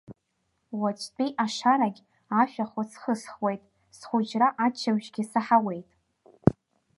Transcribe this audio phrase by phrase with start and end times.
[0.79, 2.01] Уаҵәтәи ашарагь
[2.41, 3.61] ашәахәац хысхуеит,
[3.97, 5.89] схәыҷра аччабжьгьы саҳауеит…